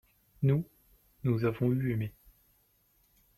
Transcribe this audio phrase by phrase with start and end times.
[0.41, 0.65] nous,
[1.21, 2.11] nous avons eu aimé.